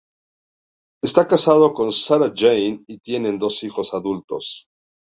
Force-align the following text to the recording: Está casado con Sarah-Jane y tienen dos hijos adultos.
Está 1.03 1.27
casado 1.27 1.75
con 1.75 1.91
Sarah-Jane 1.91 2.85
y 2.87 2.97
tienen 2.97 3.37
dos 3.37 3.63
hijos 3.63 3.93
adultos. 3.93 4.65